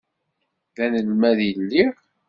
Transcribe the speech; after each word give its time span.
D 0.75 0.77
anelmad 0.85 1.39
i 1.47 1.49
lliɣ. 1.59 1.93